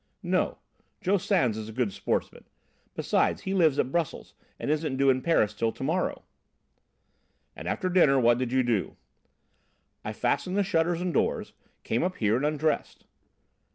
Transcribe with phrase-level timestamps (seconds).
[0.23, 0.57] "No,
[0.99, 2.45] Joe Sans is a good sportsman;
[2.95, 6.23] besides, he lives at Brussels, and isn't due in Paris till to morrow."
[7.55, 8.97] "And after dinner, what did you do?"
[10.03, 11.53] "I fastened the shutters and doors,
[11.83, 13.05] came up here and undressed."